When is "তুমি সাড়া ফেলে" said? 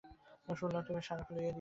0.87-1.39